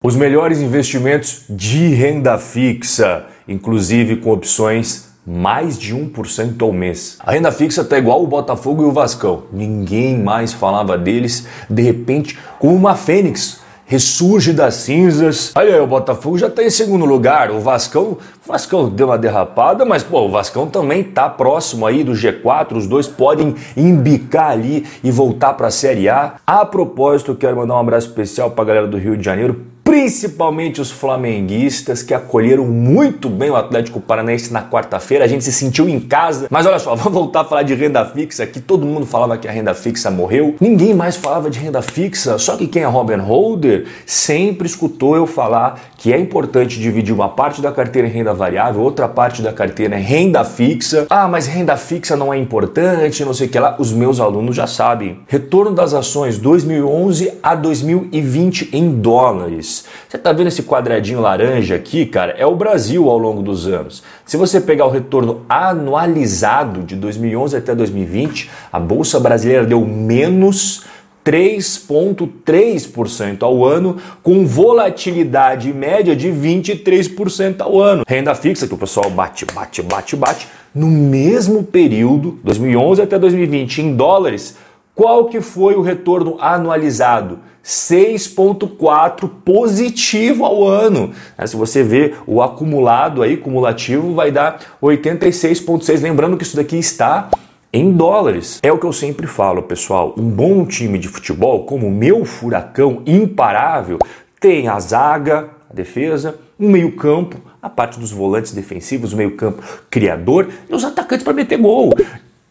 Os 0.00 0.14
melhores 0.14 0.60
investimentos 0.60 1.42
de 1.50 1.88
renda 1.88 2.38
fixa, 2.38 3.26
inclusive 3.48 4.14
com 4.14 4.30
opções 4.30 5.08
mais 5.26 5.76
de 5.76 5.92
1% 5.92 6.62
ao 6.62 6.72
mês. 6.72 7.18
A 7.18 7.32
renda 7.32 7.50
fixa 7.50 7.82
tá 7.84 7.98
igual 7.98 8.22
o 8.22 8.26
Botafogo 8.28 8.84
e 8.84 8.86
o 8.86 8.92
Vascão. 8.92 9.42
Ninguém 9.52 10.16
mais 10.16 10.52
falava 10.52 10.96
deles, 10.96 11.48
de 11.68 11.82
repente, 11.82 12.38
como 12.60 12.76
uma 12.76 12.94
fênix 12.94 13.60
ressurge 13.86 14.52
das 14.52 14.74
cinzas. 14.74 15.50
Olha 15.56 15.74
aí, 15.74 15.80
o 15.80 15.86
Botafogo 15.88 16.38
já 16.38 16.46
está 16.46 16.62
em 16.62 16.70
segundo 16.70 17.04
lugar. 17.04 17.50
O 17.50 17.58
Vascão, 17.58 18.18
o 18.18 18.18
Vascão 18.46 18.88
deu 18.88 19.08
uma 19.08 19.18
derrapada, 19.18 19.84
mas 19.84 20.04
pô, 20.04 20.20
o 20.20 20.30
Vascão 20.30 20.68
também 20.68 21.00
está 21.00 21.28
próximo 21.28 21.84
aí 21.84 22.04
do 22.04 22.12
G4. 22.12 22.76
Os 22.76 22.86
dois 22.86 23.08
podem 23.08 23.56
embicar 23.76 24.52
ali 24.52 24.86
e 25.02 25.10
voltar 25.10 25.54
para 25.54 25.66
a 25.66 25.72
Série 25.72 26.08
A. 26.08 26.34
A 26.46 26.64
propósito, 26.64 27.34
quero 27.34 27.56
mandar 27.56 27.74
um 27.74 27.80
abraço 27.80 28.06
especial 28.06 28.52
para 28.52 28.62
a 28.62 28.66
galera 28.68 28.86
do 28.86 28.96
Rio 28.96 29.16
de 29.16 29.24
Janeiro 29.24 29.66
principalmente 29.88 30.82
os 30.82 30.90
flamenguistas 30.90 32.02
que 32.02 32.12
acolheram 32.12 32.66
muito 32.66 33.30
bem 33.30 33.48
o 33.48 33.56
Atlético 33.56 33.98
Paranaense 33.98 34.52
na 34.52 34.62
quarta-feira. 34.62 35.24
A 35.24 35.26
gente 35.26 35.42
se 35.42 35.50
sentiu 35.50 35.88
em 35.88 35.98
casa. 35.98 36.46
Mas 36.50 36.66
olha 36.66 36.78
só, 36.78 36.92
vamos 36.94 37.14
voltar 37.14 37.40
a 37.40 37.44
falar 37.46 37.62
de 37.62 37.74
renda 37.74 38.04
fixa, 38.04 38.46
que 38.46 38.60
todo 38.60 38.84
mundo 38.84 39.06
falava 39.06 39.38
que 39.38 39.48
a 39.48 39.50
renda 39.50 39.72
fixa 39.72 40.10
morreu. 40.10 40.54
Ninguém 40.60 40.92
mais 40.92 41.16
falava 41.16 41.48
de 41.48 41.58
renda 41.58 41.80
fixa, 41.80 42.36
só 42.36 42.54
que 42.54 42.66
quem 42.66 42.82
é 42.82 42.86
Robin 42.86 43.16
Holder 43.16 43.86
sempre 44.04 44.66
escutou 44.66 45.16
eu 45.16 45.26
falar 45.26 45.80
que 45.96 46.12
é 46.12 46.18
importante 46.18 46.78
dividir 46.78 47.14
uma 47.14 47.30
parte 47.30 47.62
da 47.62 47.72
carteira 47.72 48.06
em 48.06 48.10
renda 48.10 48.34
variável, 48.34 48.82
outra 48.82 49.08
parte 49.08 49.40
da 49.40 49.54
carteira 49.54 49.98
em 49.98 50.02
renda 50.02 50.44
fixa. 50.44 51.06
Ah, 51.08 51.26
mas 51.26 51.46
renda 51.46 51.78
fixa 51.78 52.14
não 52.14 52.32
é 52.32 52.36
importante, 52.36 53.24
não 53.24 53.32
sei 53.32 53.46
o 53.46 53.50
que 53.50 53.58
lá. 53.58 53.74
Os 53.78 53.90
meus 53.90 54.20
alunos 54.20 54.54
já 54.54 54.66
sabem. 54.66 55.20
Retorno 55.26 55.74
das 55.74 55.94
ações 55.94 56.36
2011 56.36 57.38
a 57.42 57.54
2020 57.54 58.68
em 58.70 58.90
dólares. 58.90 59.77
Você 60.08 60.16
está 60.16 60.32
vendo 60.32 60.48
esse 60.48 60.62
quadradinho 60.62 61.20
laranja 61.20 61.74
aqui, 61.74 62.06
cara? 62.06 62.34
É 62.38 62.46
o 62.46 62.56
Brasil 62.56 63.08
ao 63.08 63.18
longo 63.18 63.42
dos 63.42 63.66
anos. 63.66 64.02
Se 64.24 64.36
você 64.36 64.60
pegar 64.60 64.86
o 64.86 64.90
retorno 64.90 65.42
anualizado 65.48 66.82
de 66.82 66.94
2011 66.96 67.56
até 67.56 67.74
2020, 67.74 68.50
a 68.72 68.78
Bolsa 68.78 69.18
Brasileira 69.20 69.64
deu 69.64 69.84
menos 69.84 70.84
3,3% 71.24 73.42
ao 73.42 73.64
ano, 73.64 73.96
com 74.22 74.46
volatilidade 74.46 75.72
média 75.74 76.14
de 76.16 76.28
23% 76.28 77.60
ao 77.60 77.78
ano. 77.78 78.04
Renda 78.08 78.34
fixa, 78.34 78.66
que 78.66 78.72
o 78.72 78.78
pessoal 78.78 79.10
bate, 79.10 79.44
bate, 79.44 79.82
bate, 79.82 80.16
bate, 80.16 80.48
no 80.74 80.86
mesmo 80.86 81.62
período, 81.62 82.38
2011 82.42 83.02
até 83.02 83.18
2020, 83.18 83.82
em 83.82 83.94
dólares, 83.94 84.56
qual 84.98 85.26
que 85.26 85.40
foi 85.40 85.76
o 85.76 85.80
retorno 85.80 86.36
anualizado? 86.40 87.38
6,4 87.64 89.30
positivo 89.44 90.44
ao 90.44 90.66
ano. 90.66 91.12
Né, 91.38 91.46
se 91.46 91.54
você 91.54 91.84
ver 91.84 92.16
o 92.26 92.42
acumulado 92.42 93.22
aí, 93.22 93.36
cumulativo, 93.36 94.12
vai 94.12 94.32
dar 94.32 94.58
86,6. 94.82 96.02
Lembrando 96.02 96.36
que 96.36 96.42
isso 96.42 96.56
daqui 96.56 96.76
está 96.76 97.30
em 97.72 97.92
dólares. 97.92 98.58
É 98.60 98.72
o 98.72 98.78
que 98.78 98.86
eu 98.86 98.92
sempre 98.92 99.28
falo, 99.28 99.62
pessoal. 99.62 100.16
Um 100.18 100.28
bom 100.28 100.66
time 100.66 100.98
de 100.98 101.06
futebol, 101.06 101.62
como 101.62 101.86
o 101.86 101.92
meu 101.92 102.24
furacão 102.24 103.00
imparável, 103.06 104.00
tem 104.40 104.66
a 104.66 104.80
zaga, 104.80 105.50
a 105.70 105.74
defesa, 105.74 106.40
um 106.58 106.68
meio-campo, 106.68 107.36
a 107.62 107.70
parte 107.70 108.00
dos 108.00 108.10
volantes 108.10 108.50
defensivos, 108.50 109.12
o 109.12 109.16
meio-campo 109.16 109.62
criador 109.88 110.48
e 110.68 110.74
os 110.74 110.82
atacantes 110.82 111.22
para 111.22 111.34
meter 111.34 111.56
gol. 111.56 111.92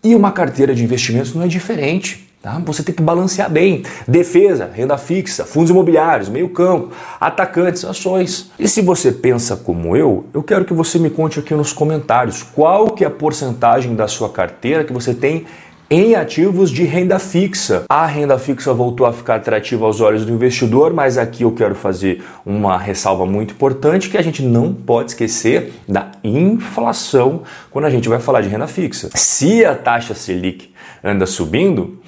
E 0.02 0.16
uma 0.16 0.32
carteira 0.32 0.74
de 0.74 0.82
investimentos 0.82 1.36
não 1.36 1.44
é 1.44 1.48
diferente. 1.50 2.27
Tá? 2.42 2.62
Você 2.66 2.84
tem 2.84 2.94
que 2.94 3.02
balancear 3.02 3.50
bem. 3.50 3.84
Defesa, 4.08 4.70
renda 4.72 4.98
fixa, 4.98 5.44
fundos 5.44 5.72
imobiliários, 5.72 6.30
meio 6.30 6.50
campo, 6.50 6.92
atacantes, 7.20 7.84
ações. 7.84 8.52
E 8.60 8.68
se 8.68 8.82
você 8.82 9.12
pensa 9.12 9.58
como 9.58 9.96
eu, 9.98 10.26
eu 10.34 10.44
quero 10.44 10.64
que 10.64 10.74
você 10.74 11.00
me 11.00 11.10
conte 11.10 11.40
aqui 11.40 11.54
nos 11.56 11.74
comentários 11.74 12.44
qual 12.44 12.92
que 12.92 13.04
é 13.04 13.08
a 13.08 13.12
porcentagem 13.12 13.96
da 13.96 14.08
sua 14.08 14.30
carteira 14.30 14.84
que 14.84 14.94
você 14.94 15.14
tem 15.14 15.46
em 15.90 16.16
ativos 16.16 16.70
de 16.70 16.84
renda 16.84 17.18
fixa. 17.18 17.86
A 17.88 18.06
renda 18.06 18.38
fixa 18.38 18.74
voltou 18.74 19.06
a 19.06 19.14
ficar 19.14 19.36
atrativa 19.36 19.86
aos 19.86 20.02
olhos 20.02 20.26
do 20.26 20.34
investidor, 20.34 20.94
mas 20.94 21.18
aqui 21.18 21.44
eu 21.44 21.52
quero 21.52 21.76
fazer 21.76 22.24
uma 22.46 22.78
ressalva 22.78 23.26
muito 23.26 23.54
importante 23.54 24.10
que 24.10 24.18
a 24.18 24.22
gente 24.22 24.42
não 24.42 24.74
pode 24.74 25.12
esquecer 25.12 25.74
da 25.88 26.12
inflação 26.24 27.44
quando 27.72 27.86
a 27.86 27.90
gente 27.90 28.10
vai 28.10 28.20
falar 28.20 28.42
de 28.42 28.50
renda 28.50 28.68
fixa. 28.68 29.10
Se 29.16 29.64
a 29.64 29.76
taxa 29.76 30.14
Selic 30.14 30.74
anda 31.04 31.26
subindo, 31.26 32.00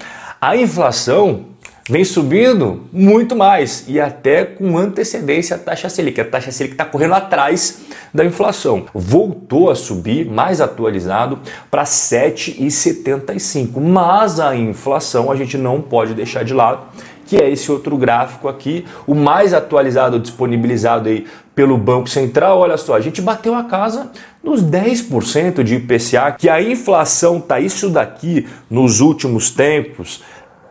a 0.41 0.57
inflação 0.57 1.45
vem 1.89 2.05
subindo 2.05 2.83
muito 2.93 3.35
mais 3.35 3.83
e 3.87 3.99
até 3.99 4.45
com 4.45 4.77
antecedência 4.77 5.55
a 5.55 5.59
taxa 5.59 5.89
Selic. 5.89 6.21
A 6.21 6.25
taxa 6.25 6.51
Selic 6.51 6.75
está 6.75 6.85
correndo 6.85 7.15
atrás 7.15 7.79
da 8.13 8.23
inflação. 8.23 8.85
Voltou 8.93 9.71
a 9.71 9.75
subir, 9.75 10.29
mais 10.29 10.61
atualizado, 10.61 11.39
para 11.71 11.83
7,75. 11.83 13.79
Mas 13.81 14.39
a 14.39 14.55
inflação 14.55 15.31
a 15.31 15.35
gente 15.35 15.57
não 15.57 15.81
pode 15.81 16.13
deixar 16.13 16.43
de 16.43 16.53
lado 16.53 16.85
que 17.25 17.37
é 17.37 17.47
esse 17.47 17.71
outro 17.71 17.95
gráfico 17.95 18.47
aqui, 18.47 18.83
o 19.05 19.13
mais 19.13 19.53
atualizado, 19.53 20.19
disponibilizado 20.19 21.07
aí 21.07 21.27
pelo 21.53 21.77
Banco 21.77 22.09
Central. 22.09 22.57
Olha 22.57 22.75
só, 22.75 22.95
a 22.95 22.99
gente 22.99 23.21
bateu 23.21 23.53
a 23.53 23.65
casa 23.65 24.09
nos 24.43 24.63
10% 24.63 25.61
de 25.61 25.75
IPCA, 25.75 26.31
que 26.31 26.49
a 26.49 26.59
inflação 26.59 27.39
tá 27.39 27.59
isso 27.59 27.87
daqui 27.87 28.47
nos 28.67 28.99
últimos 28.99 29.51
tempos 29.51 30.23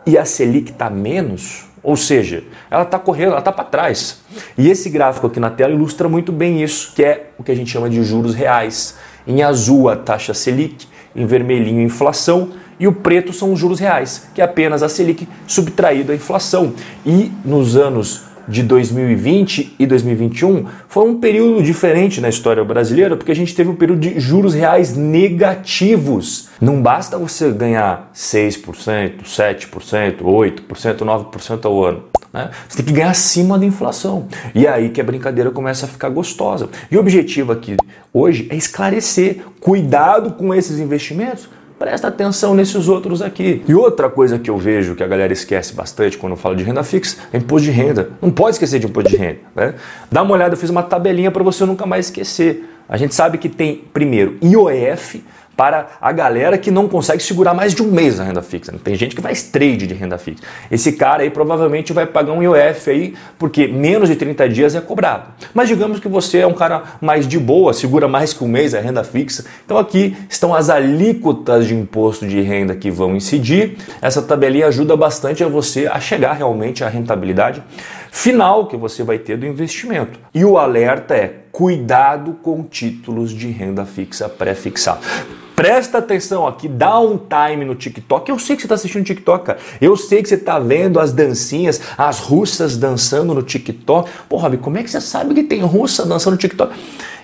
e 0.09 0.17
a 0.17 0.25
Selic 0.25 0.73
tá 0.73 0.89
menos, 0.89 1.67
ou 1.83 1.95
seja, 1.95 2.43
ela 2.71 2.83
está 2.83 2.99
correndo, 2.99 3.33
ela 3.33 3.41
está 3.41 3.53
para 3.53 3.65
trás. 3.65 4.23
E 4.57 4.71
esse 4.71 4.89
gráfico 4.89 5.27
aqui 5.27 5.39
na 5.39 5.51
tela 5.51 5.75
ilustra 5.75 6.09
muito 6.09 6.33
bem 6.33 6.63
isso, 6.63 6.95
que 6.95 7.05
é 7.05 7.31
o 7.37 7.45
que 7.45 7.53
a 7.53 7.55
gente 7.55 7.71
chama 7.71 7.91
de 7.91 8.03
juros 8.03 8.35
reais. 8.35 8.97
Em 9.27 9.43
azul 9.43 9.91
a 9.91 9.97
taxa 9.97 10.33
Selic, 10.33 10.87
em 11.15 11.27
vermelhinho 11.27 11.81
a 11.81 11.85
inflação 11.85 12.53
e 12.81 12.89
o 12.89 12.93
preto 12.93 13.35
são 13.35 13.53
os 13.53 13.59
juros 13.59 13.81
reais, 13.81 14.29
que 14.35 14.41
é 14.41 14.45
apenas 14.45 14.83
a 14.83 14.89
Selic 14.89 15.29
subtraído 15.47 16.11
a 16.11 16.15
inflação. 16.15 16.73
E 17.05 17.31
nos 17.45 17.77
anos 17.77 18.23
de 18.49 18.63
2020 18.63 19.77
e 19.79 19.87
2021 19.87 20.67
foi 20.89 21.09
um 21.09 21.21
período 21.21 21.63
diferente 21.63 22.21
na 22.21 22.29
história 22.29 22.65
brasileira, 22.65 23.17
porque 23.17 23.33
a 23.33 23.37
gente 23.37 23.55
teve 23.55 23.69
um 23.69 23.77
período 23.77 24.01
de 24.01 24.19
juros 24.19 24.55
reais 24.55 24.97
negativos. 24.97 26.49
Não 26.61 26.81
basta 26.81 27.19
você 27.19 27.51
ganhar 27.53 28.11
6%, 28.15 29.23
7%, 29.23 30.23
8%, 30.23 30.97
9% 30.99 31.65
ao 31.67 31.85
ano. 31.85 32.05
Né? 32.33 32.51
Você 32.69 32.79
tem 32.79 32.87
que 32.87 32.93
ganhar 32.93 33.11
acima 33.11 33.59
da 33.59 33.67
inflação. 33.67 34.29
E 34.55 34.67
é 34.67 34.71
aí 34.71 34.89
que 34.91 35.01
a 35.01 35.05
brincadeira 35.05 35.51
começa 35.51 35.87
a 35.87 35.89
ficar 35.89 36.09
gostosa. 36.09 36.69
E 36.91 36.97
o 36.97 37.01
objetivo 37.01 37.53
aqui 37.53 37.77
hoje 38.13 38.49
é 38.51 38.57
esclarecer: 38.57 39.43
cuidado 39.61 40.33
com 40.33 40.55
esses 40.55 40.79
investimentos 40.79 41.49
presta 41.79 42.09
atenção 42.09 42.55
nesses 42.55 42.89
outros 42.89 43.23
aqui. 43.23 43.63
E 43.67 43.75
outra 43.75 44.11
coisa 44.11 44.39
que 44.39 44.51
eu 44.51 44.59
vejo 44.59 44.95
que 44.95 45.03
a 45.03 45.07
galera 45.07 45.33
esquece 45.33 45.73
bastante 45.73 46.19
quando 46.19 46.37
fala 46.37 46.57
de 46.57 46.65
renda 46.65 46.83
fixa 46.83 47.19
é 47.33 47.39
imposto 47.39 47.67
de 47.67 47.71
renda. 47.71 48.11
Não 48.21 48.31
pode 48.31 48.57
esquecer 48.57 48.81
de 48.81 48.87
imposto 48.87 49.11
de 49.11 49.17
renda. 49.17 49.39
Né? 49.55 49.75
Dá 50.11 50.23
uma 50.23 50.35
olhada, 50.35 50.55
eu 50.55 50.59
fiz 50.59 50.71
uma 50.71 50.83
tabelinha 50.83 51.31
para 51.31 51.43
você 51.43 51.65
nunca 51.65 51.87
mais 51.87 52.07
esquecer. 52.07 52.65
A 52.89 52.97
gente 52.97 53.15
sabe 53.15 53.39
que 53.39 53.49
tem, 53.49 53.85
primeiro, 53.93 54.37
IOF, 54.43 55.23
para 55.59 55.89
a 56.01 56.13
galera 56.13 56.57
que 56.57 56.71
não 56.71 56.87
consegue 56.87 57.21
segurar 57.21 57.53
mais 57.53 57.75
de 57.75 57.83
um 57.83 57.91
mês 57.91 58.21
a 58.21 58.23
renda 58.23 58.41
fixa. 58.41 58.73
Tem 58.85 58.95
gente 58.95 59.17
que 59.17 59.21
faz 59.21 59.43
trade 59.43 59.89
de 59.89 59.95
renda 59.95 60.17
fixa. 60.17 60.45
Esse 60.71 60.93
cara 60.93 61.25
aí 61.25 61.31
provavelmente 61.31 61.93
vai 61.93 62.07
pagar 62.07 62.33
um 62.33 62.41
IOF 62.41 62.89
aí, 62.89 63.15
porque 63.37 63.67
menos 63.67 64.09
de 64.09 64.15
30 64.15 64.49
dias 64.49 64.77
é 64.77 64.81
cobrado. 64.81 65.33
Mas 65.53 65.67
digamos 65.67 65.99
que 65.99 66.07
você 66.07 66.39
é 66.39 66.47
um 66.47 66.55
cara 66.55 66.85
mais 67.01 67.27
de 67.27 67.41
boa, 67.41 67.75
segura 67.75 68.07
mais 68.07 68.33
que 68.33 68.45
um 68.45 68.47
mês 68.47 68.73
a 68.73 68.79
renda 68.79 69.03
fixa. 69.03 69.47
Então 69.65 69.77
aqui 69.77 70.17
estão 70.31 70.55
as 70.55 70.71
alíquotas 70.71 71.67
de 71.67 71.75
imposto 71.75 72.25
de 72.25 72.41
renda 72.41 72.77
que 72.77 72.89
vão 72.89 73.17
incidir. 73.17 73.79
Essa 74.01 74.23
tabelinha 74.23 74.69
ajuda 74.69 74.97
bastante 74.97 75.43
a 75.43 75.49
você 75.49 75.89
a 75.89 75.99
chegar 75.99 76.35
realmente 76.35 76.85
à 76.85 76.89
rentabilidade 76.89 77.65
final 78.11 78.67
que 78.67 78.77
você 78.77 79.03
vai 79.03 79.19
ter 79.19 79.37
do 79.37 79.47
investimento. 79.47 80.19
E 80.35 80.45
o 80.45 80.59
alerta 80.59 81.15
é 81.15 81.35
cuidado 81.53 82.37
com 82.43 82.63
títulos 82.63 83.31
de 83.31 83.49
renda 83.49 83.85
fixa 83.85 84.29
pré-fixado. 84.29 85.01
Presta 85.59 85.99
atenção 85.99 86.47
aqui, 86.47 86.69
dá 86.69 87.01
um 87.01 87.19
time 87.19 87.65
no 87.65 87.75
TikTok. 87.75 88.31
Eu 88.31 88.39
sei 88.39 88.55
que 88.55 88.63
você 88.63 88.67
está 88.67 88.77
assistindo 88.77 89.05
TikTok, 89.05 89.45
cara. 89.45 89.59
Eu 89.81 89.97
sei 89.97 90.23
que 90.23 90.29
você 90.29 90.37
está 90.37 90.57
vendo 90.61 91.01
as 91.01 91.13
dancinhas, 91.13 91.81
as 91.99 92.21
russas 92.21 92.77
dançando 92.77 93.35
no 93.35 93.43
TikTok. 93.43 94.09
Pô, 94.29 94.37
Rob, 94.37 94.57
como 94.59 94.79
é 94.79 94.85
que 94.85 94.91
você 94.91 95.01
sabe 95.01 95.35
que 95.35 95.43
tem 95.43 95.61
russa 95.63 96.07
dançando 96.07 96.35
no 96.35 96.39
TikTok? 96.39 96.73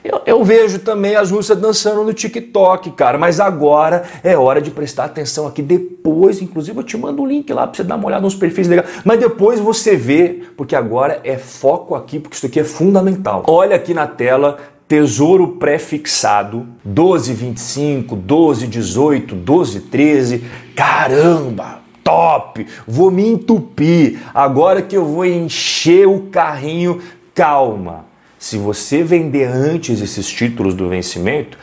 Eu, 0.05 0.21
eu, 0.27 0.45
vejo 0.45 0.81
também 0.81 1.17
as 1.17 1.31
russas 1.31 1.57
dançando 1.57 2.05
no 2.05 2.13
TikTok, 2.13 2.91
cara, 2.91 3.17
mas 3.17 3.41
agora 3.41 4.05
é 4.23 4.37
hora 4.37 4.61
de 4.61 4.71
prestar 4.71 5.07
atenção 5.07 5.47
aqui. 5.47 5.63
Depois, 5.63 6.43
inclusive, 6.43 6.79
eu 6.79 6.83
te 6.83 6.99
mando 6.99 7.23
um 7.23 7.27
link 7.27 7.51
lá 7.51 7.67
para 7.67 7.75
você 7.75 7.83
dar 7.83 7.97
uma 7.97 8.07
olhada 8.07 8.21
nos 8.21 8.35
perfis 8.35 8.69
legais. 8.69 8.87
Mas 9.03 9.19
depois 9.19 9.59
você 9.59 9.97
vê, 9.97 10.43
porque 10.59 10.77
agora 10.77 11.21
é 11.25 11.39
foco 11.39 11.95
aqui, 11.95 12.21
porque 12.21 12.37
isso 12.37 12.45
aqui 12.45 12.61
é 12.61 12.65
fundamental. 12.65 13.45
Olha 13.47 13.77
aqui 13.77 13.95
na 13.95 14.07
tela 14.07 14.59
Tesouro 14.87 15.57
pré-fixado 15.57 16.67
1225, 16.85 18.15
1218, 18.15 19.35
1213. 19.35 20.45
Caramba, 20.77 21.79
top! 22.03 22.67
Vou 22.87 23.11
me 23.11 23.27
entupir. 23.27 24.21
Agora 24.35 24.83
que 24.83 24.95
eu 24.95 25.07
vou 25.07 25.25
encher 25.25 26.07
o 26.07 26.25
carrinho 26.31 27.01
calma. 27.35 28.13
Se 28.45 28.59
você 28.59 29.03
vender 29.03 29.47
antes 29.47 30.03
esses 30.03 30.29
títulos 30.29 30.75
do 30.75 30.87
vencimento, 30.87 31.57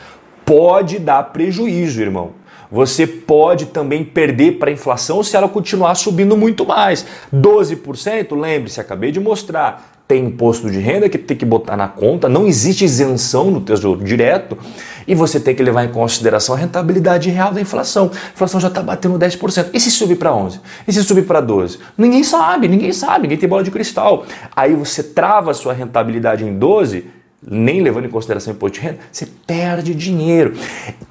pode 0.44 0.98
dar 0.98 1.22
prejuízo, 1.32 2.02
irmão. 2.02 2.32
Você 2.72 3.06
pode 3.06 3.66
também 3.66 4.02
perder 4.02 4.58
para 4.58 4.68
a 4.68 4.72
inflação 4.72 5.22
se 5.22 5.36
ela 5.36 5.48
continuar 5.48 5.94
subindo 5.94 6.36
muito 6.36 6.66
mais. 6.66 7.06
12%, 7.32 8.36
lembre-se, 8.36 8.80
acabei 8.80 9.12
de 9.12 9.20
mostrar 9.20 9.91
tem 10.06 10.26
imposto 10.26 10.70
de 10.70 10.78
renda 10.78 11.08
que 11.08 11.16
tem 11.16 11.36
que 11.36 11.44
botar 11.44 11.76
na 11.76 11.88
conta, 11.88 12.28
não 12.28 12.46
existe 12.46 12.84
isenção 12.84 13.50
no 13.50 13.60
tesouro 13.60 14.04
direto 14.04 14.58
e 15.06 15.14
você 15.14 15.40
tem 15.40 15.54
que 15.54 15.62
levar 15.62 15.84
em 15.84 15.88
consideração 15.88 16.54
a 16.54 16.58
rentabilidade 16.58 17.30
real 17.30 17.52
da 17.52 17.60
inflação. 17.60 18.10
A 18.12 18.32
inflação 18.34 18.60
já 18.60 18.68
está 18.68 18.82
batendo 18.82 19.18
10%. 19.18 19.70
E 19.72 19.80
se 19.80 19.90
subir 19.90 20.16
para 20.16 20.30
11%? 20.30 20.60
E 20.86 20.92
se 20.92 21.02
subir 21.02 21.26
para 21.26 21.42
12%? 21.42 21.78
Ninguém 21.96 22.22
sabe, 22.22 22.68
ninguém 22.68 22.92
sabe, 22.92 23.22
ninguém 23.22 23.38
tem 23.38 23.48
bola 23.48 23.62
de 23.62 23.70
cristal. 23.70 24.24
Aí 24.54 24.74
você 24.74 25.02
trava 25.02 25.50
a 25.50 25.54
sua 25.54 25.72
rentabilidade 25.72 26.44
em 26.44 26.58
12%, 26.58 27.04
nem 27.44 27.82
levando 27.82 28.06
em 28.06 28.10
consideração 28.10 28.52
o 28.52 28.56
imposto 28.56 28.78
de 28.78 28.86
renda, 28.86 28.98
você 29.10 29.26
perde 29.46 29.94
dinheiro. 29.94 30.54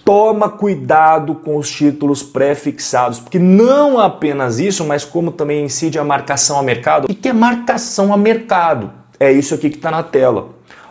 Toma 0.05 0.49
cuidado 0.49 1.35
com 1.35 1.57
os 1.57 1.69
títulos 1.69 2.23
pré-fixados, 2.23 3.19
porque 3.19 3.37
não 3.37 3.99
apenas 3.99 4.59
isso, 4.59 4.85
mas 4.85 5.03
como 5.03 5.31
também 5.31 5.65
incide 5.65 5.99
a 5.99 6.03
marcação 6.03 6.57
a 6.57 6.63
mercado. 6.63 7.05
O 7.11 7.15
que 7.15 7.27
é 7.27 7.33
marcação 7.33 8.13
a 8.13 8.17
mercado? 8.17 8.91
É 9.19 9.31
isso 9.31 9.53
aqui 9.53 9.69
que 9.69 9.77
está 9.77 9.91
na 9.91 10.03
tela. 10.03 10.49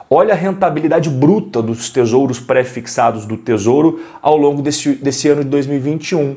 Olha 0.08 0.34
a 0.34 0.36
rentabilidade 0.36 1.08
bruta 1.08 1.62
dos 1.62 1.88
tesouros 1.88 2.40
pré-fixados 2.40 3.24
do 3.24 3.36
Tesouro 3.36 4.00
ao 4.20 4.36
longo 4.36 4.60
desse, 4.60 4.94
desse 4.94 5.28
ano 5.28 5.44
de 5.44 5.50
2021 5.50 6.36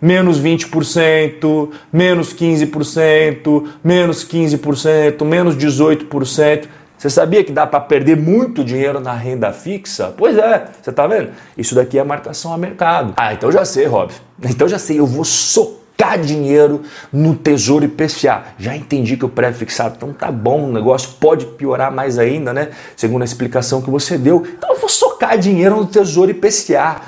menos 0.00 0.38
20%, 0.38 1.70
menos 1.90 2.34
15%, 2.34 3.64
menos 3.82 4.22
15%, 4.22 5.24
menos 5.24 5.56
18%. 5.56 6.68
Você 7.04 7.10
sabia 7.10 7.44
que 7.44 7.52
dá 7.52 7.66
para 7.66 7.80
perder 7.80 8.16
muito 8.16 8.64
dinheiro 8.64 8.98
na 8.98 9.12
renda 9.12 9.52
fixa? 9.52 10.14
Pois 10.16 10.38
é, 10.38 10.68
você 10.80 10.88
está 10.88 11.06
vendo? 11.06 11.32
Isso 11.54 11.74
daqui 11.74 11.98
é 11.98 12.02
marcação 12.02 12.50
a 12.50 12.56
mercado. 12.56 13.12
Ah, 13.18 13.34
então 13.34 13.52
já 13.52 13.62
sei, 13.62 13.84
Rob. 13.84 14.10
Então 14.42 14.66
já 14.66 14.78
sei, 14.78 14.98
eu 14.98 15.04
vou 15.04 15.22
socar 15.22 16.18
dinheiro 16.18 16.80
no 17.12 17.34
Tesouro 17.34 17.84
IPCA. 17.84 18.44
Já 18.56 18.74
entendi 18.74 19.18
que 19.18 19.24
o 19.26 19.28
pré-fixado, 19.28 19.96
então 19.98 20.14
tá 20.14 20.32
bom, 20.32 20.64
o 20.64 20.72
negócio 20.72 21.10
pode 21.20 21.44
piorar 21.44 21.92
mais 21.92 22.18
ainda, 22.18 22.54
né? 22.54 22.70
Segundo 22.96 23.20
a 23.20 23.26
explicação 23.26 23.82
que 23.82 23.90
você 23.90 24.16
deu. 24.16 24.42
Então 24.56 24.72
eu 24.72 24.80
vou 24.80 24.88
socar 24.88 25.36
dinheiro 25.36 25.76
no 25.76 25.84
Tesouro 25.84 26.30
IPCA. 26.30 27.02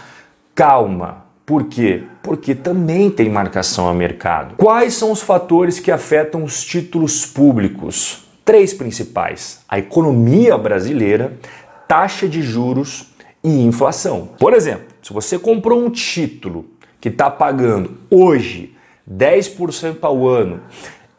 Calma. 0.55 1.25
Por 1.47 1.69
quê? 1.69 2.03
Porque 2.23 2.55
também 2.55 3.09
tem 3.09 3.31
marcação 3.31 3.89
a 3.89 3.95
mercado. 3.95 4.57
Quais 4.59 4.93
são 4.93 5.11
os 5.11 5.23
fatores 5.23 5.81
que 5.81 5.91
afetam 5.91 6.45
os 6.45 6.63
títulos 6.63 7.25
públicos? 7.25 8.26
Três 8.47 8.73
principais: 8.73 9.61
a 9.69 9.79
economia 9.79 10.57
brasileira, 10.57 11.37
taxa 11.87 12.27
de 12.27 12.41
juros 12.41 13.11
e 13.45 13.63
inflação. 13.63 14.31
Por 14.39 14.55
exemplo, 14.55 14.87
se 15.03 15.13
você 15.13 15.39
comprou 15.39 15.85
um 15.85 15.91
título 15.91 16.65
que 16.99 17.11
está 17.11 17.31
pagando 17.31 17.99
hoje 18.11 18.75
10% 19.09 19.99
ao 20.01 20.27
ano 20.27 20.63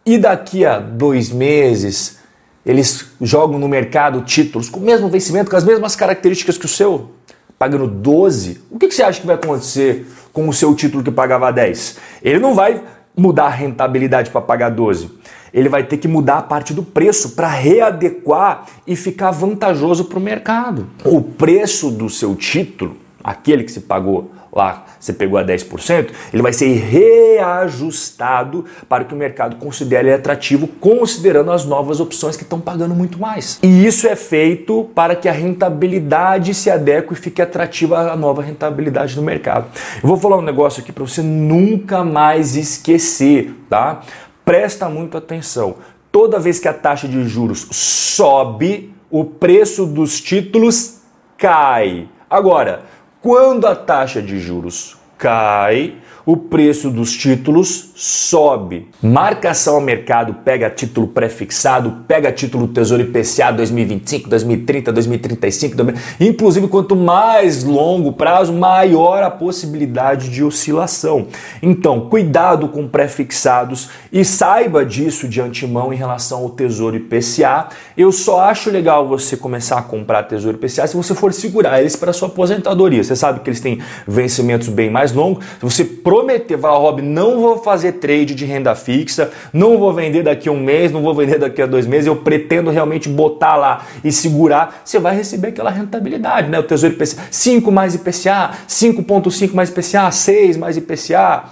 e 0.06 0.18
daqui 0.18 0.66
a 0.66 0.80
dois 0.80 1.30
meses 1.30 2.18
eles 2.66 3.12
jogam 3.22 3.58
no 3.58 3.68
mercado 3.68 4.22
títulos 4.24 4.68
com 4.68 4.80
o 4.80 4.84
mesmo 4.84 5.08
vencimento, 5.08 5.50
com 5.50 5.56
as 5.56 5.64
mesmas 5.64 5.96
características 5.96 6.58
que 6.58 6.66
o 6.66 6.70
seu, 6.70 7.12
pagando 7.58 7.88
12, 7.88 8.62
o 8.70 8.78
que, 8.78 8.90
que 8.90 8.94
você 8.94 9.04
acha 9.04 9.22
que 9.22 9.28
vai 9.28 9.36
acontecer 9.36 10.06
com 10.34 10.50
o 10.50 10.54
seu 10.54 10.76
título 10.76 11.02
que 11.02 11.12
pagava 11.12 11.50
10? 11.52 11.98
Ele 12.22 12.40
não 12.40 12.54
vai 12.54 12.84
mudar 13.18 13.48
a 13.48 13.50
rentabilidade 13.50 14.30
para 14.30 14.42
pagar 14.42 14.70
12 14.70 15.18
ele 15.54 15.70
vai 15.70 15.84
ter 15.84 15.98
que 15.98 16.08
mudar 16.08 16.38
a 16.38 16.42
parte 16.42 16.74
do 16.74 16.84
preço 16.84 17.32
para 17.32 17.48
readequar 17.48 18.66
e 18.86 18.96
ficar 18.96 19.32
vantajoso 19.32 20.06
para 20.06 20.20
o 20.20 20.22
mercado. 20.22 20.88
O 21.04 21.22
preço 21.22 21.90
do 21.90 22.10
seu 22.10 22.36
título, 22.36 22.96
aquele 23.24 23.64
que 23.64 23.72
se 23.72 23.82
pagou 23.82 24.32
lá, 24.52 24.86
você 25.00 25.14
pegou 25.14 25.38
a 25.38 25.44
10%, 25.44 26.10
ele 26.34 26.42
vai 26.42 26.52
ser 26.52 26.74
reajustado 26.74 28.66
para 28.90 29.04
que 29.04 29.14
o 29.14 29.18
mercado 29.18 29.58
considere 29.58 30.12
atrativo, 30.12 30.68
considerando 30.68 31.52
as 31.52 31.64
novas 31.66 32.00
opções 32.00 32.36
que 32.36 32.44
estão 32.44 32.60
pagando 32.60 32.96
muito 32.96 33.20
mais. 33.20 33.60
E 33.62 33.86
isso 33.86 34.08
é 34.08 34.16
feito 34.16 34.90
para 34.96 35.16
que 35.16 35.30
a 35.30 35.32
rentabilidade 35.32 36.54
se 36.54 36.72
adeque 36.72 37.14
e 37.14 37.16
fique 37.16 37.42
atrativa 37.42 38.12
à 38.12 38.16
nova 38.16 38.42
rentabilidade 38.42 39.16
do 39.16 39.22
mercado. 39.22 39.68
Eu 40.02 40.08
vou 40.08 40.18
falar 40.18 40.38
um 40.38 40.42
negócio 40.42 40.82
aqui 40.82 40.92
para 40.92 41.04
você 41.04 41.22
nunca 41.22 42.04
mais 42.04 42.56
esquecer, 42.56 43.54
tá? 43.70 44.02
presta 44.48 44.88
muito 44.88 45.18
atenção. 45.18 45.76
Toda 46.10 46.40
vez 46.40 46.58
que 46.58 46.70
a 46.70 46.74
taxa 46.74 47.06
de 47.06 47.28
juros 47.28 47.68
sobe, 47.70 48.94
o 49.12 49.26
preço 49.26 49.86
dos 49.86 50.22
títulos 50.22 51.02
cai. 51.38 52.08
Agora, 52.30 52.84
quando 53.28 53.68
a 53.68 53.76
taxa 53.76 54.22
de 54.22 54.40
juros 54.40 54.96
cai, 55.18 55.98
o 56.28 56.36
preço 56.36 56.92
dos 56.92 57.16
títulos 57.16 57.92
sobe. 57.96 58.90
Marcação 59.02 59.76
ao 59.76 59.82
mercado 59.82 60.34
pega 60.44 60.70
título 60.70 61.08
prefixado, 61.08 62.04
pega 62.06 62.34
título 62.34 62.68
Tesouro 62.68 63.02
IPCA 63.02 63.50
2025, 63.52 64.30
2030, 64.30 64.92
2035, 64.92 65.76
inclusive 66.20 66.68
quanto 66.68 66.98
mais 66.98 67.64
longo 67.64 68.12
prazo, 68.12 68.52
maior 68.52 69.24
a 69.24 69.32
possibilidade 69.32 70.28
de 70.30 70.44
oscilação. 70.44 71.28
Então, 71.64 72.10
cuidado 72.10 72.68
com 72.68 72.90
prefixados 72.90 73.90
e 74.12 74.26
saiba 74.26 74.86
disso 74.86 75.30
de 75.30 75.40
antemão 75.40 75.94
em 75.94 75.96
relação 75.96 76.40
ao 76.40 76.50
Tesouro 76.50 76.98
IPCA. 76.98 77.70
Eu 77.96 78.12
só 78.12 78.42
acho 78.42 78.70
legal 78.70 79.08
você 79.08 79.38
começar 79.38 79.78
a 79.78 79.82
comprar 79.82 80.24
Tesouro 80.24 80.58
IPCA 80.58 80.88
se 80.88 80.98
você 80.98 81.16
for 81.16 81.32
segurar 81.32 81.80
eles 81.80 81.96
para 81.96 82.12
sua 82.12 82.28
aposentadoria. 82.28 83.02
Você 83.02 83.16
sabe 83.16 83.40
que 83.40 83.50
eles 83.50 83.62
têm 83.62 83.80
vencimentos 84.06 84.68
bem 84.68 84.90
mais 84.90 85.14
longos. 85.14 85.46
Se 85.58 85.64
você 85.64 85.86
prometer, 86.18 86.58
falar, 86.58 86.78
Rob, 86.78 87.02
não 87.02 87.40
vou 87.40 87.58
fazer 87.60 87.94
trade 87.94 88.34
de 88.34 88.44
renda 88.44 88.74
fixa, 88.74 89.32
não 89.54 89.78
vou 89.78 89.94
vender 89.94 90.24
daqui 90.24 90.50
a 90.50 90.52
um 90.52 90.60
mês, 90.60 90.92
não 90.92 91.02
vou 91.02 91.14
vender 91.14 91.38
daqui 91.38 91.62
a 91.62 91.66
dois 91.68 91.86
meses, 91.86 92.08
eu 92.08 92.16
pretendo 92.16 92.72
realmente 92.72 93.08
botar 93.08 93.56
lá 93.56 93.86
e 94.04 94.12
segurar, 94.12 94.82
você 94.84 95.00
vai 95.00 95.16
receber 95.16 95.50
aquela 95.50 95.70
rentabilidade, 95.70 96.50
né? 96.50 96.60
O 96.60 96.64
Tesouro 96.64 96.96
IPCA, 96.96 97.22
5 97.30 97.72
mais 97.72 97.94
IPCA, 97.94 98.52
5.5 98.68 99.54
mais 99.54 99.70
IPCA, 99.70 100.12
6 100.12 100.58
mais 100.58 100.78
IPCA, 100.78 101.44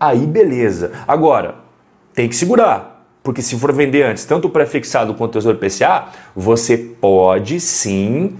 aí 0.00 0.26
beleza. 0.26 0.92
Agora, 1.06 1.56
tem 2.14 2.28
que 2.28 2.36
segurar. 2.36 2.92
Porque 3.22 3.40
se 3.40 3.58
for 3.58 3.72
vender 3.72 4.02
antes, 4.02 4.26
tanto 4.26 4.48
o 4.48 4.50
prefixado 4.50 5.14
quanto 5.14 5.30
o 5.30 5.38
Tesouro 5.38 5.56
IPCA, 5.56 6.08
você 6.36 6.76
pode 6.76 7.58
sim 7.58 8.36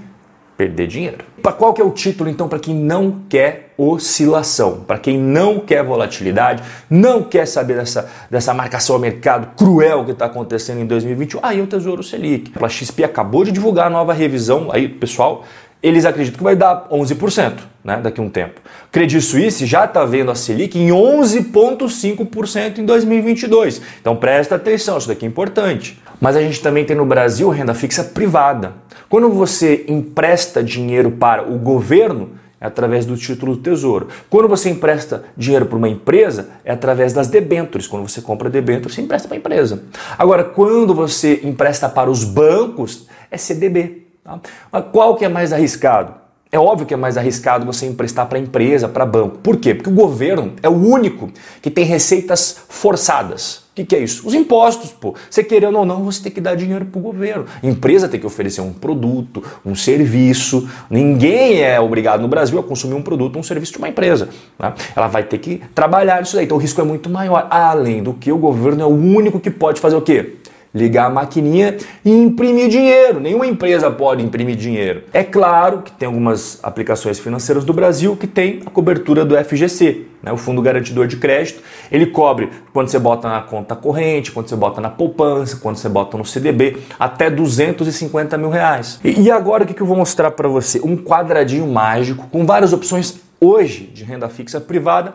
perder 0.57 0.87
dinheiro. 0.87 1.19
Para 1.43 1.53
qual 1.53 1.75
que 1.75 1.81
é 1.81 1.85
o 1.85 1.91
título 1.91 2.31
então 2.31 2.49
para 2.49 2.59
quem 2.59 2.75
não 2.75 3.21
quer 3.29 3.73
oscilação, 3.77 4.81
para 4.87 4.99
quem 4.99 5.19
não 5.19 5.59
quer 5.59 5.83
volatilidade, 5.83 6.63
não 6.89 7.23
quer 7.23 7.47
saber 7.47 7.75
dessa, 7.75 8.09
dessa 8.31 8.55
marcação 8.55 8.97
ao 8.97 9.01
mercado 9.01 9.55
cruel 9.57 10.05
que 10.05 10.13
está 10.13 10.27
acontecendo 10.27 10.81
em 10.81 10.87
2021? 10.87 11.41
Aí 11.43 11.61
o 11.61 11.67
Tesouro 11.67 12.03
Selic. 12.03 12.53
A 12.61 12.69
XP 12.69 13.05
acabou 13.05 13.45
de 13.45 13.53
divulgar 13.53 13.89
a 13.89 13.91
nova 13.91 14.13
revisão, 14.13 14.71
aí 14.73 14.89
pessoal, 14.89 15.45
eles 15.83 16.07
acreditam 16.07 16.39
que 16.39 16.45
vai 16.45 16.57
dar 16.57 16.89
11%, 16.91 17.59
né, 17.85 18.01
daqui 18.03 18.19
a 18.19 18.25
um 18.25 18.31
tempo. 18.31 18.59
Credit 18.91 19.21
Suisse 19.21 19.67
já 19.67 19.85
está 19.85 20.03
vendo 20.07 20.31
a 20.31 20.35
Selic 20.35 20.79
em 20.79 20.89
11,5% 20.89 22.79
em 22.79 22.87
2022. 22.87 23.83
Então 24.01 24.17
presta 24.17 24.55
atenção, 24.55 24.97
isso 24.97 25.09
daqui 25.09 25.27
é 25.27 25.29
importante. 25.29 26.01
Mas 26.25 26.37
a 26.37 26.41
gente 26.41 26.63
também 26.63 26.87
tem 26.87 26.97
no 26.97 27.05
Brasil 27.05 27.51
renda 27.51 27.75
fixa 27.75 28.03
privada. 28.03 28.73
Quando 29.11 29.29
você 29.29 29.85
empresta 29.87 30.65
dinheiro 30.65 31.11
para 31.11 31.47
o 31.47 31.59
governo, 31.59 32.31
é 32.59 32.67
através 32.67 33.05
do 33.05 33.15
título 33.15 33.57
do 33.57 33.61
Tesouro. 33.61 34.09
Quando 34.31 34.49
você 34.49 34.71
empresta 34.71 35.25
dinheiro 35.37 35.67
para 35.67 35.77
uma 35.77 35.87
empresa, 35.87 36.49
é 36.65 36.73
através 36.73 37.13
das 37.13 37.29
debêntures. 37.29 37.87
Quando 37.87 38.09
você 38.09 38.23
compra 38.23 38.49
debêntures, 38.49 38.95
você 38.95 39.03
empresta 39.03 39.29
para 39.29 39.37
a 39.37 39.39
empresa. 39.39 39.83
Agora, 40.17 40.43
quando 40.45 40.95
você 40.95 41.43
empresta 41.45 41.91
para 41.91 42.11
os 42.11 42.25
bancos, 42.25 43.07
é 43.31 43.37
CDB. 43.37 44.07
Tá? 44.25 44.41
Mas 44.73 44.85
qual 44.93 45.17
que 45.17 45.27
é 45.27 45.29
mais 45.29 45.53
arriscado? 45.53 46.15
É 46.51 46.59
óbvio 46.59 46.87
que 46.87 46.95
é 46.95 46.97
mais 46.97 47.19
arriscado 47.19 47.67
você 47.67 47.85
emprestar 47.85 48.29
para 48.29 48.39
empresa, 48.39 48.89
para 48.89 49.05
banco. 49.05 49.37
Por 49.41 49.59
quê? 49.59 49.75
Porque 49.75 49.91
o 49.91 49.93
governo 49.93 50.55
é 50.63 50.71
o 50.71 50.73
único 50.73 51.31
que 51.61 51.71
tem 51.71 51.85
receitas 51.85 52.63
forçadas. 52.71 53.64
O 53.75 53.77
que, 53.77 53.85
que, 53.85 53.97
é 53.97 53.99
isso? 53.99 54.25
Os 54.25 54.35
impostos, 54.35 54.93
pô. 54.93 55.17
Você 55.29 55.43
querendo 55.43 55.77
ou 55.77 55.85
não, 55.85 56.05
você 56.05 56.23
tem 56.23 56.31
que 56.31 56.41
dar 56.41 56.55
dinheiro 56.55 56.85
para 56.85 56.97
o 56.97 57.03
governo. 57.03 57.45
A 57.61 57.67
empresa 57.67 58.09
tem 58.09 58.21
que 58.21 58.27
oferecer 58.27 58.61
um 58.61 58.73
produto, 58.73 59.43
um 59.67 59.75
serviço. 59.75 60.69
Ninguém 60.89 61.61
é 61.61 61.81
obrigado 61.81 62.21
no 62.21 62.29
Brasil 62.29 62.57
a 62.57 62.63
consumir 62.63 62.95
um 62.95 63.03
produto, 63.03 63.37
um 63.37 63.43
serviço 63.43 63.73
de 63.73 63.79
uma 63.79 63.89
empresa. 63.89 64.29
Né? 64.57 64.73
Ela 64.95 65.09
vai 65.09 65.25
ter 65.25 65.39
que 65.39 65.61
trabalhar 65.75 66.23
isso 66.23 66.37
daí. 66.37 66.45
Então 66.45 66.57
o 66.57 66.61
risco 66.61 66.81
é 66.81 66.85
muito 66.85 67.11
maior. 67.11 67.49
Além 67.51 68.01
do 68.01 68.15
que, 68.15 68.31
o 68.31 68.39
governo 68.39 68.81
é 68.81 68.87
o 68.87 68.95
único 68.95 69.41
que 69.41 69.51
pode 69.51 69.81
fazer 69.81 69.97
o 69.97 70.03
quê? 70.03 70.37
Ligar 70.75 71.07
a 71.07 71.11
maquininha 71.11 71.77
e 72.05 72.11
imprimir 72.11 72.69
dinheiro. 72.69 73.21
Nenhuma 73.21 73.47
empresa 73.47 73.91
pode 73.91 74.25
imprimir 74.25 74.57
dinheiro. 74.57 75.05
É 75.13 75.23
claro 75.23 75.83
que 75.83 75.93
tem 75.93 76.07
algumas 76.07 76.59
aplicações 76.63 77.19
financeiras 77.19 77.65
do 77.65 77.73
Brasil 77.73 78.17
que 78.17 78.27
tem 78.27 78.61
a 78.67 78.71
cobertura 78.71 79.25
do 79.25 79.37
FGC, 79.37 80.07
né, 80.23 80.33
o 80.33 80.37
Fundo 80.37 80.61
Garantidor 80.61 81.07
de 81.07 81.17
Crédito. 81.17 81.63
Ele 81.93 82.07
cobre 82.07 82.51
quando 82.73 82.89
você 82.89 82.99
bota 82.99 83.29
na 83.29 83.41
conta 83.41 83.77
corrente, 83.77 84.33
quando 84.33 84.49
você 84.49 84.57
bota 84.57 84.81
na 84.81 84.91
poupança, 84.91 85.57
quando 85.57 85.77
você 85.77 85.89
bota 85.89 86.19
no 86.19 86.25
CDB, 86.25 86.79
até 86.99 87.31
250 87.31 88.37
mil 88.37 88.51
reais. 88.51 88.99
E, 89.05 89.31
agora 89.31 89.63
o 89.63 89.67
que 89.67 89.81
eu 89.81 89.87
vou 89.87 89.97
mostrar 89.97 90.33
para 90.33 90.49
você? 90.49 90.81
Um 90.83 90.97
quadradinho 90.97 91.67
mágico 91.67 92.27
com 92.29 92.45
várias 92.45 92.73
opções 92.73 93.21
hoje 93.41 93.91
de 93.93 94.05
renda 94.05 94.29
fixa 94.29 94.61
privada 94.61 95.15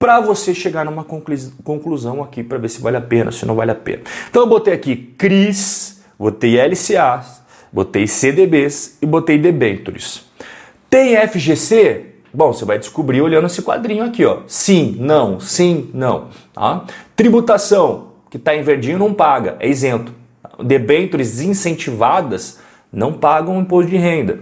para 0.00 0.18
você 0.18 0.54
chegar 0.54 0.86
numa 0.86 1.04
conclusão 1.04 2.22
aqui 2.22 2.42
para 2.42 2.56
ver 2.56 2.70
se 2.70 2.80
vale 2.80 2.96
a 2.96 3.02
pena, 3.02 3.30
se 3.30 3.44
não 3.44 3.54
vale 3.54 3.70
a 3.70 3.74
pena. 3.74 4.00
Então 4.30 4.42
eu 4.42 4.48
botei 4.48 4.72
aqui 4.72 4.96
CRIs, 4.96 6.02
botei 6.18 6.58
LCAs, 6.58 7.42
botei 7.70 8.06
CDBs 8.06 8.96
e 9.02 9.06
botei 9.06 9.36
debentures. 9.36 10.24
Tem 10.88 11.14
FGC? 11.28 12.06
Bom, 12.32 12.50
você 12.50 12.64
vai 12.64 12.78
descobrir 12.78 13.20
olhando 13.20 13.46
esse 13.46 13.60
quadrinho 13.60 14.02
aqui, 14.02 14.24
ó. 14.24 14.38
Sim, 14.46 14.96
não, 14.98 15.38
sim, 15.38 15.90
não. 15.92 16.28
Tá? 16.54 16.86
Tributação, 17.14 18.12
que 18.30 18.38
está 18.38 18.56
em 18.56 18.62
verdinho, 18.62 18.98
não 18.98 19.12
paga, 19.12 19.56
é 19.60 19.68
isento. 19.68 20.14
Debentures 20.58 21.42
incentivadas 21.42 22.58
não 22.90 23.12
pagam 23.12 23.60
imposto 23.60 23.90
de 23.90 23.98
renda. 23.98 24.40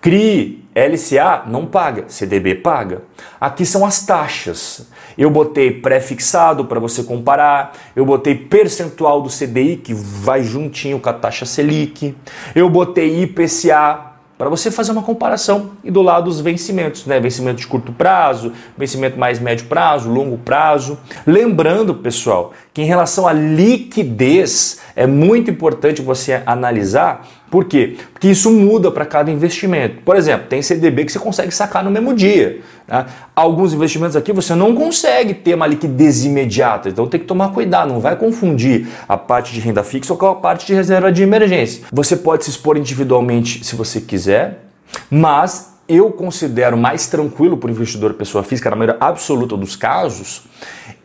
CRI, 0.00 0.59
LCA 0.74 1.44
não 1.46 1.66
paga, 1.66 2.04
CDB 2.08 2.54
paga. 2.54 3.02
Aqui 3.40 3.66
são 3.66 3.84
as 3.84 4.04
taxas. 4.06 4.88
Eu 5.18 5.30
botei 5.30 5.70
pré-fixado 5.72 6.64
para 6.64 6.78
você 6.78 7.02
comparar, 7.02 7.72
eu 7.96 8.06
botei 8.06 8.34
percentual 8.34 9.20
do 9.20 9.28
CDI 9.28 9.76
que 9.76 9.92
vai 9.92 10.42
juntinho 10.42 11.00
com 11.00 11.08
a 11.08 11.12
taxa 11.12 11.44
Selic, 11.44 12.14
eu 12.54 12.70
botei 12.70 13.22
IPCA 13.22 14.09
para 14.40 14.48
você 14.48 14.70
fazer 14.70 14.92
uma 14.92 15.02
comparação 15.02 15.72
e 15.84 15.90
do 15.90 16.00
lado 16.00 16.30
os 16.30 16.40
vencimentos, 16.40 17.04
né? 17.04 17.20
Vencimento 17.20 17.60
de 17.60 17.66
curto 17.66 17.92
prazo, 17.92 18.54
vencimento 18.74 19.18
mais 19.18 19.38
médio 19.38 19.66
prazo, 19.66 20.08
longo 20.08 20.38
prazo. 20.38 20.98
Lembrando, 21.26 21.94
pessoal, 21.96 22.54
que 22.72 22.80
em 22.80 22.86
relação 22.86 23.28
à 23.28 23.34
liquidez 23.34 24.80
é 24.96 25.06
muito 25.06 25.50
importante 25.50 26.00
você 26.00 26.42
analisar, 26.46 27.28
por 27.50 27.66
quê? 27.66 27.98
Porque 28.14 28.28
isso 28.28 28.50
muda 28.50 28.90
para 28.90 29.04
cada 29.04 29.30
investimento. 29.30 30.00
Por 30.04 30.16
exemplo, 30.16 30.46
tem 30.48 30.62
CDB 30.62 31.04
que 31.04 31.12
você 31.12 31.18
consegue 31.18 31.52
sacar 31.52 31.84
no 31.84 31.90
mesmo 31.90 32.14
dia. 32.14 32.60
Né? 32.90 33.06
Alguns 33.34 33.72
investimentos 33.72 34.16
aqui 34.16 34.32
você 34.32 34.54
não 34.54 34.74
consegue 34.74 35.32
ter 35.32 35.54
uma 35.54 35.66
liquidez 35.66 36.24
imediata, 36.24 36.88
então 36.88 37.06
tem 37.06 37.20
que 37.20 37.26
tomar 37.26 37.52
cuidado, 37.52 37.92
não 37.92 38.00
vai 38.00 38.16
confundir 38.16 38.88
a 39.08 39.16
parte 39.16 39.54
de 39.54 39.60
renda 39.60 39.84
fixa 39.84 40.14
com 40.16 40.26
a 40.26 40.34
parte 40.34 40.66
de 40.66 40.74
reserva 40.74 41.12
de 41.12 41.22
emergência. 41.22 41.84
Você 41.92 42.16
pode 42.16 42.44
se 42.44 42.50
expor 42.50 42.76
individualmente 42.76 43.64
se 43.64 43.76
você 43.76 44.00
quiser, 44.00 44.66
mas 45.08 45.78
eu 45.88 46.10
considero 46.10 46.76
mais 46.76 47.06
tranquilo 47.06 47.56
para 47.56 47.68
o 47.68 47.70
investidor 47.70 48.14
pessoa 48.14 48.42
física, 48.42 48.70
na 48.70 48.76
maioria 48.76 48.96
absoluta 49.00 49.56
dos 49.56 49.76
casos, 49.76 50.42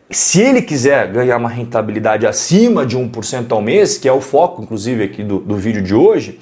se 0.08 0.40
ele 0.40 0.62
quiser 0.62 1.10
ganhar 1.10 1.36
uma 1.36 1.48
rentabilidade 1.48 2.26
acima 2.26 2.86
de 2.86 2.96
1% 2.96 3.50
ao 3.50 3.60
mês, 3.60 3.98
que 3.98 4.08
é 4.08 4.12
o 4.12 4.20
foco, 4.20 4.62
inclusive, 4.62 5.02
aqui 5.02 5.24
do, 5.24 5.40
do 5.40 5.56
vídeo 5.56 5.82
de 5.82 5.94
hoje, 5.94 6.38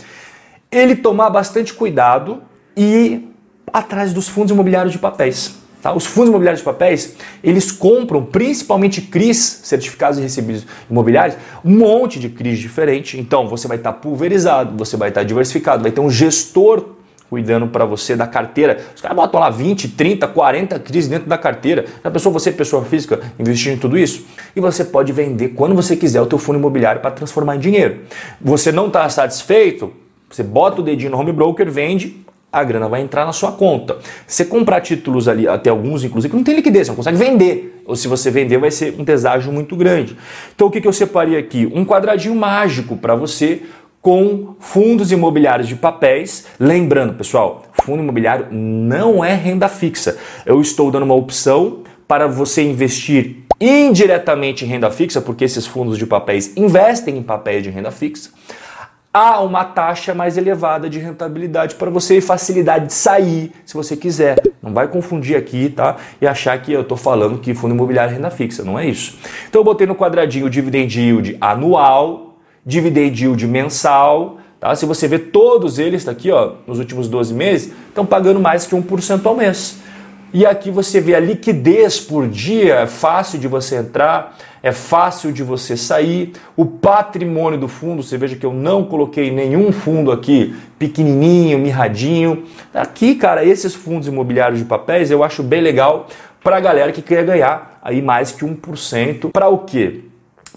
ele 0.71 0.95
tomar 0.95 1.31
bastante 1.31 1.73
cuidado 1.73 2.43
e 2.77 3.34
atrás 3.75 4.13
dos 4.13 4.29
fundos 4.29 4.53
imobiliários 4.53 4.93
de 4.93 5.01
papéis. 5.01 5.57
Tá? 5.83 5.93
Os 5.93 6.07
fundos 6.07 6.29
imobiliários 6.29 6.61
de 6.61 6.65
papéis, 6.65 7.17
eles 7.43 7.73
compram, 7.73 8.25
principalmente 8.25 9.03
CRIs, 9.03 9.63
certificados 9.65 10.17
e 10.17 10.23
recebidos 10.23 10.65
imobiliários, 10.89 11.37
um 11.65 11.77
monte 11.79 12.21
de 12.21 12.29
CRIs 12.29 12.61
diferente. 12.61 13.19
Então, 13.19 13.49
você 13.49 13.67
vai 13.67 13.77
estar 13.77 13.93
pulverizado, 13.95 14.79
você 14.79 14.97
vai 14.97 15.09
estar 15.09 15.25
diversificado, 15.25 15.83
vai 15.83 15.91
ter 15.91 16.01
um 16.01 16.09
gestor 16.09 16.91
cuidando 17.29 17.67
para 17.67 17.85
você 17.85 18.15
da 18.15 18.29
carteira. 18.29 18.79
Os 18.95 19.03
caras 19.03 19.17
botam 19.17 19.41
lá 19.41 19.51
20, 19.51 19.89
30, 19.89 20.29
40 20.29 20.79
crises 20.79 21.11
dentro 21.11 21.29
da 21.29 21.37
carteira. 21.37 21.85
Já 22.03 22.11
pensou 22.13 22.31
você, 22.31 22.53
pessoa 22.53 22.85
física, 22.85 23.21
investindo 23.37 23.73
em 23.73 23.79
tudo 23.79 23.99
isso? 23.99 24.25
E 24.55 24.61
você 24.61 24.85
pode 24.85 25.13
vender 25.13 25.49
quando 25.49 25.75
você 25.75 25.97
quiser 25.97 26.21
o 26.21 26.27
teu 26.27 26.39
fundo 26.39 26.61
imobiliário 26.61 27.01
para 27.01 27.11
transformar 27.11 27.57
em 27.57 27.59
dinheiro. 27.59 28.03
Você 28.41 28.71
não 28.71 28.87
está 28.87 29.09
satisfeito? 29.09 29.93
Você 30.31 30.45
bota 30.45 30.81
o 30.81 30.85
dedinho 30.85 31.11
no 31.11 31.19
home 31.19 31.33
broker, 31.33 31.69
vende, 31.71 32.25
a 32.55 32.63
grana 32.63 32.89
vai 32.89 33.01
entrar 33.01 33.27
na 33.27 33.33
sua 33.33 33.53
conta. 33.53 33.99
Você 34.27 34.45
comprar 34.45 34.81
títulos 34.81 35.27
ali, 35.27 35.49
até 35.49 35.71
alguns 35.71 36.05
inclusive, 36.05 36.35
não 36.35 36.45
tem 36.45 36.55
liquidez, 36.55 36.87
você 36.87 36.91
não 36.93 36.97
consegue 36.97 37.19
vender. 37.19 37.83
Ou 37.85 37.97
se 37.97 38.07
você 38.07 38.31
vender, 38.31 38.59
vai 38.59 38.71
ser 38.71 38.95
um 38.99 39.03
deságio 39.03 39.53
muito 39.53 39.75
grande. 39.75 40.17
Então 40.55 40.69
o 40.69 40.71
que, 40.71 40.81
que 40.81 40.87
eu 40.87 40.93
separei 40.93 41.37
aqui? 41.37 41.71
Um 41.75 41.85
quadradinho 41.85 42.35
mágico 42.35 42.97
para 42.97 43.15
você 43.15 43.63
com 44.01 44.55
fundos 44.61 45.11
imobiliários 45.11 45.67
de 45.67 45.75
papéis. 45.75 46.47
Lembrando, 46.61 47.15
pessoal, 47.15 47.65
fundo 47.83 48.03
imobiliário 48.03 48.47
não 48.51 49.25
é 49.25 49.35
renda 49.35 49.69
fixa. 49.69 50.17
Eu 50.47 50.61
estou 50.61 50.91
dando 50.91 51.03
uma 51.03 51.15
opção 51.15 51.81
para 52.07 52.29
você 52.29 52.63
investir 52.63 53.39
indiretamente 53.61 54.65
em 54.65 54.69
renda 54.69 54.91
fixa, 54.91 55.21
porque 55.21 55.45
esses 55.45 55.67
fundos 55.67 55.99
de 55.99 56.07
papéis 56.07 56.53
investem 56.57 57.17
em 57.17 57.23
papéis 57.23 57.63
de 57.63 57.71
renda 57.71 57.91
fixa. 57.91 58.31
Há 59.17 59.41
uma 59.43 59.65
taxa 59.65 60.13
mais 60.13 60.37
elevada 60.37 60.91
de 60.91 60.99
rentabilidade 60.99 61.77
para 61.77 61.89
você 61.89 62.19
e 62.19 62.21
facilidade 62.21 62.87
de 62.87 62.95
sair, 62.95 63.53
se 63.65 63.73
você 63.73 63.97
quiser. 63.97 64.43
Não 64.61 64.75
vai 64.75 64.89
confundir 64.89 65.37
aqui, 65.37 65.69
tá? 65.69 65.99
E 66.21 66.27
achar 66.27 66.61
que 66.61 66.73
eu 66.73 66.81
estou 66.81 66.97
falando 66.97 67.39
que 67.39 67.55
fundo 67.55 67.77
imobiliário 67.77 68.11
é 68.11 68.17
renda 68.17 68.29
fixa. 68.29 68.65
Não 68.65 68.77
é 68.77 68.89
isso. 68.89 69.17
Então 69.49 69.61
eu 69.61 69.65
botei 69.65 69.87
no 69.87 69.95
quadradinho 69.95 70.51
dividend 70.51 71.01
yield 71.01 71.37
anual, 71.41 72.41
dividend 72.67 73.23
yield 73.23 73.47
mensal. 73.47 74.39
Tá? 74.59 74.75
Se 74.75 74.85
você 74.85 75.07
ver 75.07 75.31
todos 75.31 75.79
eles, 75.79 76.05
tá 76.05 76.11
aqui 76.11 76.33
ó, 76.33 76.55
nos 76.67 76.81
últimos 76.81 77.07
12 77.07 77.33
meses, 77.35 77.73
estão 77.91 78.05
pagando 78.05 78.41
mais 78.41 78.67
que 78.67 78.75
1% 78.75 79.25
ao 79.25 79.37
mês. 79.37 79.79
E 80.35 80.45
aqui 80.45 80.69
você 80.69 81.01
vê 81.01 81.15
a 81.15 81.21
liquidez 81.21 82.01
por 82.01 82.27
dia, 82.27 82.81
é 82.81 82.87
fácil 82.89 83.39
de 83.39 83.47
você 83.47 83.77
entrar, 83.77 84.37
é 84.65 84.73
fácil 84.73 85.33
de 85.33 85.45
você 85.45 85.77
sair. 85.77 86.33
O 86.57 86.67
patrimônio 86.67 87.57
do 87.57 87.69
fundo, 87.69 88.03
você 88.03 88.19
veja 88.19 88.35
que 88.35 88.45
eu 88.45 88.53
não 88.53 88.83
coloquei 88.83 89.31
nenhum 89.31 89.71
fundo 89.71 90.11
aqui 90.11 90.53
pequenininho, 90.77 91.57
mirradinho. 91.61 92.43
Aqui, 92.75 93.15
cara, 93.15 93.45
esses 93.45 93.77
fundos 93.77 94.09
imobiliários 94.09 94.59
de 94.59 94.65
papéis 94.65 95.09
eu 95.09 95.23
acho 95.23 95.41
bem 95.41 95.61
legal 95.61 96.09
para 96.43 96.57
a 96.57 96.61
galera 96.61 96.91
que 96.91 97.01
quer 97.01 97.25
ganhar 97.25 97.79
aí 97.81 98.03
mais 98.03 98.33
que 98.33 98.45
1%. 98.45 99.31
Para 99.31 99.47
o 99.49 99.59
quê? 99.59 100.01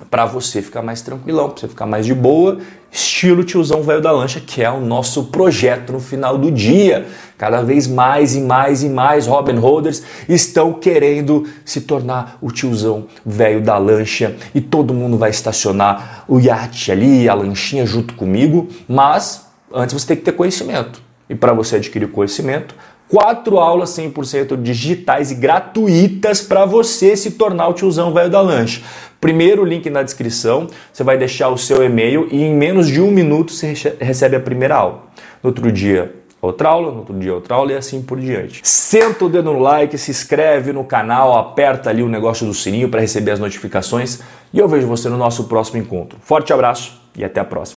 Para 0.09 0.25
você 0.25 0.61
ficar 0.61 0.81
mais 0.81 1.01
tranquilão, 1.01 1.49
para 1.49 1.61
você 1.61 1.67
ficar 1.67 1.85
mais 1.85 2.05
de 2.05 2.13
boa, 2.13 2.59
estilo 2.91 3.43
tiozão 3.43 3.81
velho 3.81 4.01
da 4.01 4.11
lancha, 4.11 4.39
que 4.39 4.63
é 4.63 4.69
o 4.69 4.79
nosso 4.79 5.25
projeto 5.25 5.91
no 5.91 5.99
final 5.99 6.37
do 6.37 6.51
dia. 6.51 7.07
Cada 7.37 7.61
vez 7.61 7.87
mais 7.87 8.35
e 8.35 8.41
mais 8.41 8.83
e 8.83 8.89
mais 8.89 9.27
Robin 9.27 9.57
Holders 9.57 10.03
estão 10.29 10.73
querendo 10.73 11.47
se 11.65 11.81
tornar 11.81 12.37
o 12.41 12.51
tiozão 12.51 13.07
velho 13.25 13.61
da 13.61 13.77
lancha 13.77 14.35
e 14.53 14.61
todo 14.61 14.93
mundo 14.93 15.17
vai 15.17 15.29
estacionar 15.29 16.25
o 16.27 16.39
iate 16.39 16.91
ali, 16.91 17.27
a 17.27 17.33
lanchinha 17.33 17.85
junto 17.85 18.13
comigo, 18.13 18.67
mas 18.87 19.45
antes 19.73 19.93
você 19.93 20.07
tem 20.07 20.17
que 20.17 20.23
ter 20.23 20.31
conhecimento. 20.31 21.01
E 21.29 21.35
para 21.35 21.53
você 21.53 21.75
adquirir 21.75 22.09
conhecimento, 22.09 22.73
quatro 23.09 23.57
aulas 23.57 23.89
100% 23.91 24.61
digitais 24.61 25.31
e 25.31 25.35
gratuitas 25.35 26.41
para 26.41 26.65
você 26.65 27.15
se 27.15 27.31
tornar 27.31 27.69
o 27.69 27.73
tiozão 27.73 28.13
velho 28.13 28.29
da 28.29 28.41
lancha. 28.41 28.81
Primeiro 29.19 29.65
link 29.65 29.89
na 29.89 30.03
descrição, 30.03 30.67
você 30.91 31.03
vai 31.03 31.17
deixar 31.17 31.49
o 31.49 31.57
seu 31.57 31.83
e-mail 31.83 32.27
e 32.31 32.43
em 32.43 32.53
menos 32.53 32.87
de 32.87 33.01
um 33.01 33.09
minuto 33.09 33.51
você 33.51 33.73
recebe 33.99 34.35
a 34.35 34.39
primeira 34.39 34.75
aula. 34.75 35.03
No 35.41 35.49
outro 35.49 35.71
dia, 35.71 36.15
outra 36.41 36.69
aula, 36.69 36.91
no 36.91 36.99
outro 36.99 37.17
dia 37.17 37.33
outra 37.33 37.55
aula 37.55 37.71
e 37.71 37.75
assim 37.75 38.01
por 38.01 38.19
diante. 38.19 38.61
Senta 38.63 39.25
o 39.25 39.29
dedo 39.29 39.51
no 39.51 39.59
like, 39.59 39.97
se 39.97 40.11
inscreve 40.11 40.71
no 40.71 40.83
canal, 40.83 41.37
aperta 41.37 41.89
ali 41.89 42.03
o 42.03 42.09
negócio 42.09 42.45
do 42.45 42.53
sininho 42.53 42.89
para 42.89 43.01
receber 43.01 43.31
as 43.31 43.39
notificações 43.39 44.19
e 44.53 44.59
eu 44.59 44.67
vejo 44.67 44.87
você 44.87 45.09
no 45.09 45.17
nosso 45.17 45.45
próximo 45.45 45.79
encontro. 45.79 46.17
Forte 46.21 46.53
abraço 46.53 47.01
e 47.15 47.23
até 47.23 47.39
a 47.39 47.45
próxima. 47.45 47.75